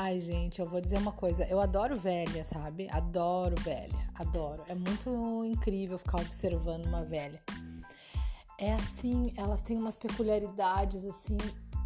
Ai, 0.00 0.20
gente, 0.20 0.60
eu 0.60 0.64
vou 0.64 0.80
dizer 0.80 0.96
uma 0.96 1.10
coisa. 1.10 1.44
Eu 1.46 1.58
adoro 1.58 1.96
velha, 1.96 2.44
sabe? 2.44 2.86
Adoro 2.88 3.60
velha. 3.60 3.98
Adoro. 4.14 4.62
É 4.68 4.74
muito 4.76 5.44
incrível 5.44 5.98
ficar 5.98 6.20
observando 6.20 6.86
uma 6.86 7.04
velha. 7.04 7.42
É 8.56 8.74
assim, 8.74 9.32
elas 9.36 9.60
têm 9.60 9.76
umas 9.76 9.96
peculiaridades, 9.96 11.04
assim. 11.04 11.36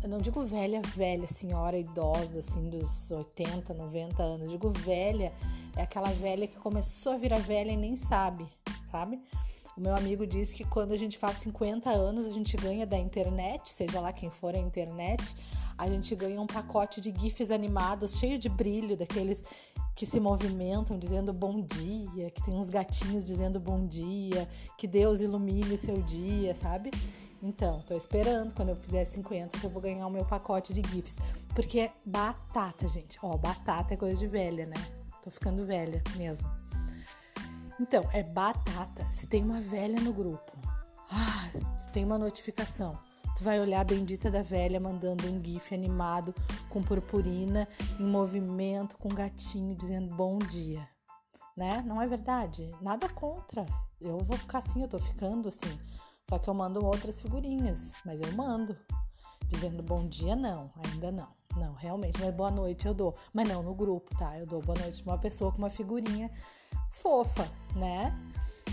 Eu 0.03 0.11
não 0.11 0.19
digo 0.19 0.45
velha, 0.45 0.83
velha, 0.95 1.27
senhora 1.27 1.79
idosa, 1.79 2.41
assim, 2.41 2.69
dos 2.69 3.11
80, 3.11 3.73
90 3.73 4.23
anos. 4.23 4.43
Eu 4.43 4.51
digo 4.51 4.69
velha, 4.69 5.33
é 5.75 5.81
aquela 5.81 6.11
velha 6.11 6.47
que 6.47 6.57
começou 6.57 7.15
a 7.15 7.17
virar 7.17 7.39
velha 7.39 7.73
e 7.73 7.79
nem 7.79 7.97
sabe, 7.97 8.47
sabe? 8.91 9.23
O 9.77 9.81
meu 9.81 9.97
amigo 9.97 10.27
disse 10.27 10.55
que 10.55 10.65
quando 10.65 10.93
a 10.93 10.97
gente 10.97 11.17
faz 11.17 11.39
50 11.39 11.91
anos, 11.91 12.27
a 12.27 12.33
gente 12.33 12.57
ganha 12.57 12.87
da 12.87 12.99
internet, 12.99 13.71
seja 13.71 14.01
lá 14.01 14.13
quem 14.13 14.31
for 14.31 14.55
a 14.55 14.59
internet, 14.59 15.23
a 15.79 15.89
gente 15.89 16.15
ganha 16.15 16.41
um 16.41 16.47
pacote 16.47 17.01
de 17.01 17.11
GIFs 17.11 17.51
animados 17.51 18.19
cheio 18.19 18.39
de 18.39 18.49
brilho, 18.49 18.97
daqueles 18.97 19.43
que 19.95 20.05
se 20.05 20.21
movimentam 20.21 20.99
dizendo 20.99 21.33
bom 21.33 21.61
dia, 21.61 22.31
que 22.31 22.43
tem 22.43 22.55
uns 22.55 22.69
gatinhos 22.69 23.25
dizendo 23.25 23.59
bom 23.59 23.87
dia, 23.87 24.49
que 24.77 24.87
Deus 24.87 25.21
ilumine 25.21 25.75
o 25.75 25.79
seu 25.79 26.03
dia, 26.03 26.55
sabe? 26.55 26.91
Então, 27.43 27.83
tô 27.83 27.97
esperando 27.97 28.55
quando 28.55 28.69
eu 28.69 28.77
fizer 28.77 29.05
50 29.05 29.59
se 29.59 29.65
eu 29.65 29.71
vou 29.71 29.83
ganhar 29.83 30.07
o 30.07 30.11
meu 30.11 30.25
pacote 30.25 30.73
de 30.73 30.83
GIFs. 30.89 31.17
Porque 31.55 31.81
é 31.81 31.93
batata, 32.07 32.87
gente. 32.87 33.19
Ó, 33.23 33.37
batata 33.37 33.95
é 33.95 33.97
coisa 33.97 34.17
de 34.17 34.27
velha, 34.27 34.67
né? 34.67 34.77
Tô 35.23 35.31
ficando 35.31 35.67
velha 35.67 36.03
mesmo. 36.17 36.49
Então, 37.83 38.09
é 38.13 38.23
batata. 38.23 39.07
Se 39.11 39.27
tem 39.27 39.43
uma 39.43 39.61
velha 39.61 40.01
no 40.01 40.13
grupo, 40.13 40.53
ah, 41.11 41.51
tem 41.93 42.05
uma 42.05 42.17
notificação 42.17 42.99
Tu 43.35 43.43
vai 43.43 43.61
olhar 43.61 43.81
a 43.81 43.85
bendita 43.85 44.31
da 44.31 44.43
velha 44.43 44.79
mandando 44.79 45.27
um 45.27 45.43
gif 45.43 45.75
animado 45.75 46.35
com 46.69 46.83
purpurina 46.83 47.67
em 47.99 48.05
movimento 48.05 48.97
com 48.99 49.09
um 49.09 49.15
gatinho 49.15 49.75
dizendo 49.75 50.15
bom 50.15 50.39
dia, 50.39 50.87
né? 51.57 51.83
Não 51.87 52.01
é 52.01 52.07
verdade? 52.07 52.71
Nada 52.81 53.09
contra. 53.09 53.65
Eu 54.01 54.19
vou 54.19 54.37
ficar 54.37 54.59
assim, 54.59 54.83
eu 54.83 54.89
tô 54.89 54.99
ficando 54.99 55.49
assim. 55.49 55.79
Só 56.29 56.39
que 56.39 56.49
eu 56.49 56.55
mando 56.55 56.85
outras 56.85 57.21
figurinhas, 57.23 57.93
mas 58.05 58.21
eu 58.21 58.31
mando. 58.33 58.77
Dizendo 59.49 59.83
bom 59.83 60.07
dia, 60.07 60.37
não, 60.37 60.71
ainda 60.85 61.11
não. 61.11 61.29
Não, 61.57 61.75
realmente, 61.75 62.19
mas 62.21 62.35
boa 62.35 62.51
noite 62.51 62.87
eu 62.87 62.95
dou. 62.95 63.17
Mas 63.35 63.49
não 63.49 63.63
no 63.63 63.75
grupo, 63.75 64.17
tá? 64.17 64.39
Eu 64.39 64.47
dou 64.47 64.61
boa 64.61 64.79
noite 64.79 65.03
pra 65.03 65.15
uma 65.15 65.19
pessoa 65.19 65.51
com 65.51 65.59
uma 65.59 65.71
figurinha 65.71 66.31
fofa, 66.93 67.51
né? 67.75 68.17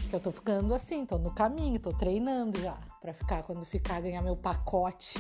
Que 0.10 0.16
eu 0.16 0.20
tô 0.20 0.32
ficando 0.32 0.74
assim, 0.74 1.06
tô 1.06 1.18
no 1.18 1.32
caminho, 1.32 1.80
tô 1.80 1.92
treinando 1.92 2.60
já 2.60 2.78
para 3.02 3.14
ficar 3.14 3.44
quando 3.44 3.66
ficar 3.66 4.02
ganhar 4.02 4.22
meu 4.22 4.36
pacote 4.36 5.20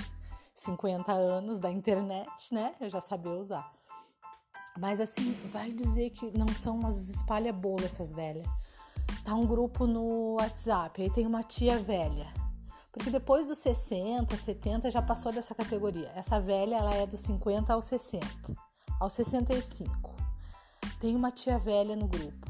50 0.53 1.11
anos 1.11 1.59
da 1.59 1.71
internet, 1.71 2.53
né? 2.53 2.75
Eu 2.79 2.89
já 2.89 3.01
saber 3.01 3.29
usar. 3.29 3.71
Mas 4.77 4.99
assim, 4.99 5.31
vai 5.49 5.71
dizer 5.71 6.09
que 6.11 6.37
não 6.37 6.47
são 6.49 6.75
umas 6.75 7.09
espalha 7.09 7.51
bolo 7.53 7.85
essas 7.85 8.13
velhas. 8.13 8.45
Tá 9.23 9.33
um 9.33 9.45
grupo 9.45 9.87
no 9.87 10.35
WhatsApp, 10.35 11.01
aí 11.01 11.09
tem 11.09 11.25
uma 11.25 11.43
tia 11.43 11.79
velha. 11.79 12.27
Porque 12.91 13.09
depois 13.09 13.47
dos 13.47 13.59
60, 13.59 14.35
70 14.35 14.91
já 14.91 15.01
passou 15.01 15.31
dessa 15.31 15.55
categoria. 15.55 16.11
Essa 16.15 16.39
velha, 16.39 16.75
ela 16.75 16.93
é 16.93 17.05
dos 17.05 17.21
50 17.21 17.73
aos 17.73 17.85
60, 17.85 18.25
aos 18.99 19.13
65. 19.13 20.15
Tem 20.99 21.15
uma 21.15 21.31
tia 21.31 21.57
velha 21.57 21.95
no 21.95 22.07
grupo 22.07 22.48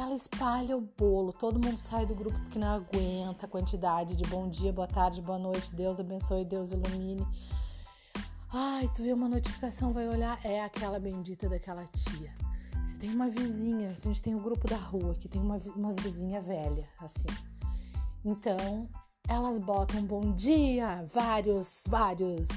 ela 0.00 0.14
espalha 0.14 0.76
o 0.76 0.80
bolo, 0.80 1.32
todo 1.32 1.58
mundo 1.58 1.78
sai 1.80 2.06
do 2.06 2.14
grupo 2.14 2.38
porque 2.38 2.58
não 2.58 2.68
aguenta 2.68 3.46
a 3.46 3.48
quantidade 3.48 4.14
de 4.14 4.24
bom 4.24 4.48
dia, 4.48 4.72
boa 4.72 4.86
tarde, 4.86 5.20
boa 5.20 5.38
noite, 5.38 5.74
Deus 5.74 5.98
abençoe, 5.98 6.44
Deus 6.44 6.70
ilumine. 6.70 7.26
Ai, 8.52 8.88
tu 8.94 9.02
vê 9.02 9.12
uma 9.12 9.28
notificação, 9.28 9.92
vai 9.92 10.08
olhar, 10.08 10.38
é 10.44 10.62
aquela 10.62 11.00
bendita 11.00 11.48
daquela 11.48 11.84
tia. 11.86 12.32
Se 12.86 12.96
tem 12.98 13.10
uma 13.10 13.28
vizinha, 13.28 13.90
a 13.90 14.06
gente 14.06 14.22
tem 14.22 14.34
o 14.34 14.38
um 14.38 14.42
grupo 14.42 14.68
da 14.68 14.76
rua 14.76 15.14
que 15.16 15.28
tem 15.28 15.42
uma, 15.42 15.56
umas 15.74 15.96
vizinhas 15.96 16.46
velhas, 16.46 16.86
assim. 17.00 17.28
Então, 18.24 18.88
elas 19.28 19.58
botam 19.58 20.02
bom 20.02 20.32
dia, 20.32 21.04
vários, 21.12 21.82
vários 21.88 22.48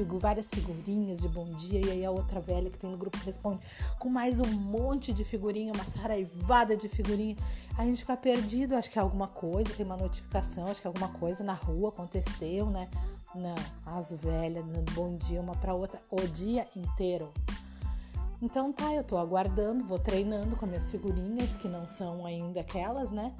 figu 0.00 0.18
várias 0.18 0.48
figurinhas 0.48 1.20
de 1.20 1.28
bom 1.28 1.44
dia, 1.52 1.78
e 1.78 1.90
aí 1.90 2.04
a 2.06 2.10
outra 2.10 2.40
velha 2.40 2.70
que 2.70 2.78
tem 2.78 2.88
no 2.88 2.96
grupo 2.96 3.18
responde 3.18 3.60
com 3.98 4.08
mais 4.08 4.40
um 4.40 4.46
monte 4.46 5.12
de 5.12 5.22
figurinha, 5.24 5.74
uma 5.74 5.84
saraivada 5.84 6.74
de 6.74 6.88
figurinha. 6.88 7.36
A 7.76 7.84
gente 7.84 7.98
fica 7.98 8.16
perdido, 8.16 8.76
acho 8.76 8.90
que 8.90 8.98
é 8.98 9.02
alguma 9.02 9.28
coisa, 9.28 9.68
tem 9.74 9.84
uma 9.84 9.98
notificação, 9.98 10.68
acho 10.68 10.80
que 10.80 10.86
é 10.86 10.88
alguma 10.88 11.08
coisa 11.08 11.44
na 11.44 11.52
rua 11.52 11.90
aconteceu, 11.90 12.70
né? 12.70 12.88
Não, 13.34 13.54
as 13.84 14.10
velhas 14.10 14.64
dando 14.64 14.90
bom 14.92 15.18
dia 15.18 15.38
uma 15.38 15.54
para 15.54 15.74
outra 15.74 16.00
o 16.10 16.26
dia 16.28 16.66
inteiro. 16.74 17.30
Então 18.40 18.72
tá, 18.72 18.94
eu 18.94 19.04
tô 19.04 19.18
aguardando, 19.18 19.84
vou 19.84 19.98
treinando 19.98 20.56
com 20.56 20.64
minhas 20.64 20.90
figurinhas, 20.90 21.58
que 21.58 21.68
não 21.68 21.86
são 21.86 22.24
ainda 22.24 22.62
aquelas, 22.62 23.10
né? 23.10 23.34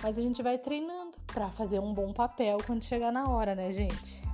Mas 0.00 0.16
a 0.16 0.22
gente 0.22 0.44
vai 0.44 0.58
treinando 0.58 1.16
para 1.26 1.48
fazer 1.48 1.80
um 1.80 1.92
bom 1.92 2.12
papel 2.12 2.58
quando 2.64 2.84
chegar 2.84 3.10
na 3.10 3.28
hora, 3.28 3.56
né, 3.56 3.72
gente? 3.72 4.27